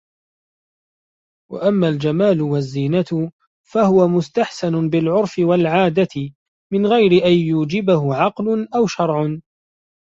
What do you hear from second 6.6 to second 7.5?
مِنْ غَيْرِ أَنْ